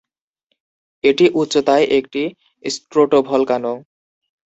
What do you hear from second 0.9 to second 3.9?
এটি উচ্চতায় একটি স্ট্রোটোভলকানো।